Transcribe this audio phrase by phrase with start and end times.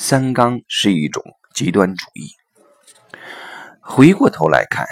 [0.00, 2.30] 三纲是一种极端主义。
[3.80, 4.86] 回过头来看，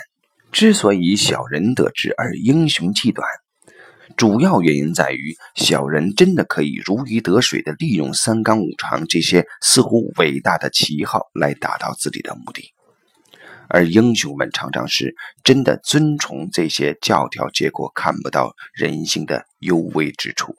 [0.50, 3.24] 之所以小人得志而英雄气短，
[4.16, 12.72] 主要原因在于小人真的可以如鱼得水的利用三纲五常这些似乎伟大的旗号来达到自己的目的，
[13.68, 15.14] 而英雄们常常是
[15.44, 20.56] 真的尊崇这些教条结果看不到人性的幽微之处。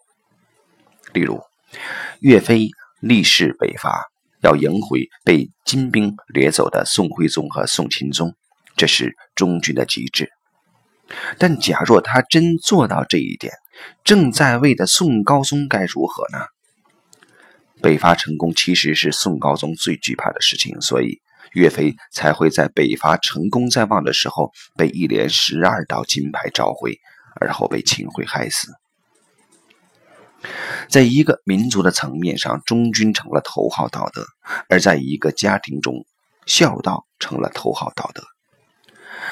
[1.11, 1.41] 例如，
[2.21, 2.70] 岳飞
[3.02, 4.09] 力士北伐。
[4.41, 8.36] 要迎回被金兵掠走的宋徽宗和宋钦宗，
[8.75, 10.29] 这是忠君的极致。
[11.37, 13.54] 但假若他真做到这一点，
[14.04, 16.45] 正在位的宋高宗该如何呢？
[17.81, 21.21] 北伐成功其实是宋高宗最惧怕的事情，所以
[21.54, 27.00] 岳飞才会在北伐成功在望的时候被一连十二道金牌召回，
[27.39, 28.67] 而后被秦桧害死。
[30.89, 34.22] 在一个民族的层面上，忠君成了头号道德；
[34.69, 36.05] 而在一个家庭中，
[36.45, 38.23] 孝道成了头号道德。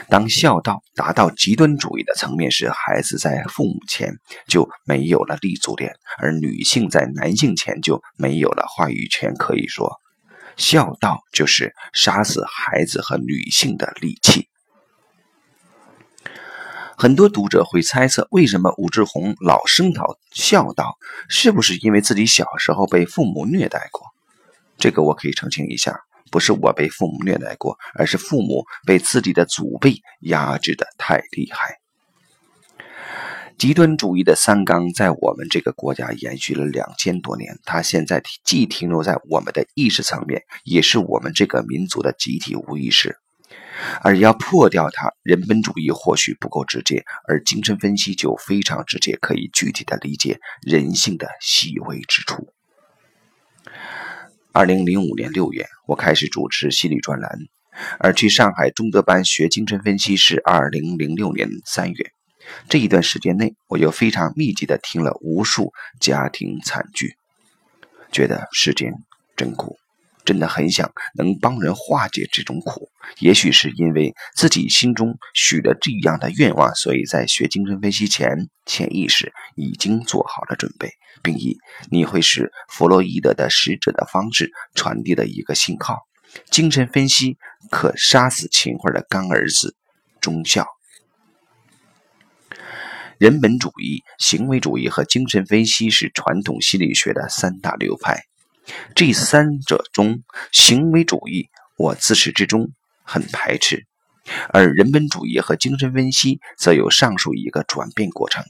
[0.09, 9.33] 当孝道达到极端主义的层面时，孩子在父母前就没有了立足点，而女性在男性前就没有了话语权。
[9.35, 10.01] 可以说，
[10.57, 14.49] 孝道就是杀死孩子和女性的利器。
[16.97, 24.07] 很多读者会猜测，为什么武志红老声讨孝道，是不是因为自己小时候被父母虐待过？
[24.77, 25.99] 这个我可以澄清一下，
[26.31, 31.79] 不是我被父母虐待过，而是父母被自己的祖辈压制的太厉害。
[33.57, 43.17] 极端主义的三纲在我们这个国家延续了两千多年，它现在既停留在我们的意识层面，也是我们这个民族的集体无意识。
[44.01, 52.53] 而要破掉它，人本主义或许不够直接，而精神分析就非常直接，可以具体的理解人性的细微之处。
[54.51, 57.37] 二零零五年六月，我开始主持心理专栏，
[57.99, 62.11] 而去上海中德班学精神分析是二零零六年三月。
[62.69, 67.15] 这一段时间内，我又非常密集的听了无数家庭惨剧，
[68.11, 68.93] 觉得世间
[69.35, 69.77] 真苦。
[70.25, 80.91] 真的很想能帮人化解这种苦，也许是因为自己心中许了这样的愿望，所以在学精神分析前，潜意识已经做好了准备，
[81.21, 81.57] 并以
[81.91, 85.99] 你会是弗洛伊德的使者的方式传递了一个信号：
[86.49, 87.37] 精神分析
[87.69, 89.75] 可杀死秦桧的干儿子
[90.19, 90.67] 忠孝。
[93.17, 98.25] 人本主义、行为主义和精神分析是传统心理学的三大流派。
[98.95, 102.71] 这三者中，行为主义我自始至终
[103.03, 103.85] 很排斥，
[104.49, 108.43] 而人本主义和精神分析则有上述一个转变过程。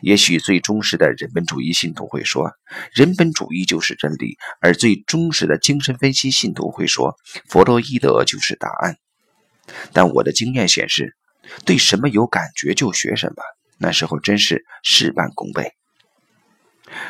[0.00, 2.52] 也许最忠实的人本主义信徒会说，
[2.94, 7.16] 人本主义就是真理；而最忠实的精神分析信徒会说，
[7.50, 8.96] 弗洛伊德就是答案。
[9.92, 11.14] 但我的经验显示，
[11.66, 13.42] 对什么有感觉就学什么，
[13.78, 15.74] 那时候真是事半功倍。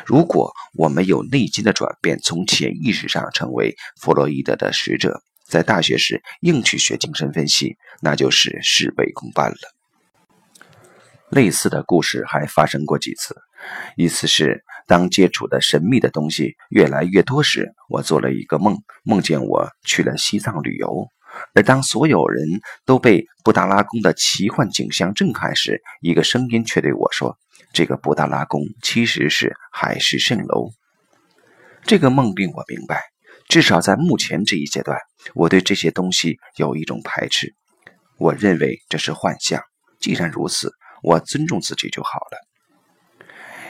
[0.05, 9.57] 如果我们有内心的转变，从潜意识上成为弗洛伊德的使者，在大学时硬去学精神分析，那就是事倍功半了。
[11.29, 13.35] 类似的故事还发生过几次，
[13.95, 21.07] 一次是当接触的神秘的东西越来越多时，我做了一个梦，梦见我去了西藏旅游，
[21.53, 22.47] 而当所有人
[22.83, 27.37] 都被布达拉宫的奇幻景象震撼时，一个声音却对我说。
[27.71, 30.71] 这个布达拉宫其实是海市蜃楼。
[31.83, 33.03] 这个梦令我明白，
[33.47, 34.97] 至少在目前这一阶段，
[35.33, 37.55] 我对这些东西有一种排斥。
[38.17, 39.61] 我认为这是幻象。
[39.99, 43.27] 既然如此，我尊重自己就好了。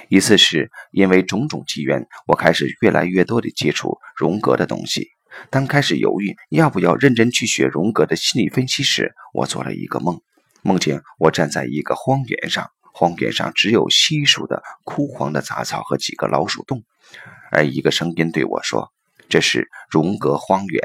[0.07, 5.07] 一次是因为种种机缘，我开始越来越多的接触荣格的东西。
[5.51, 10.19] 当开始犹豫要不要认真去学荣格的心理分析时，我做了一个梦，
[10.63, 12.71] 梦见我站在一个荒原上。
[12.99, 16.83] 荒原上只有稀疏的枯黄的杂草和几个老鼠洞，
[17.49, 18.91] 而一个声音对我说
[19.29, 20.83] ：“这是荣格荒原。”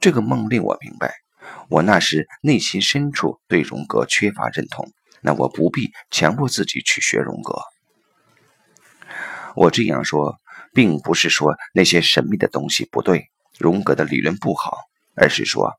[0.00, 1.14] 这个梦令我明白，
[1.70, 7.58] 我那时内心深处对荣格缺乏认同，那我不必强迫自己去学荣格。
[9.56, 10.38] 我这样说，
[10.74, 14.76] 并不是说那些神秘的东西不对，荣格的理论不好，
[15.14, 15.72] 而是说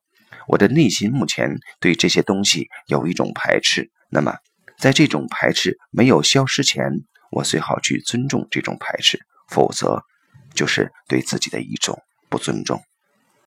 [0.48, 3.92] 我的内心目前对这些东西有一种排斥。
[4.08, 4.34] 那么。
[4.80, 6.90] 在这种排斥没有消失前，
[7.30, 10.02] 我最好去尊重这种排斥，否则
[10.54, 12.82] 就是对自己的一种不尊重。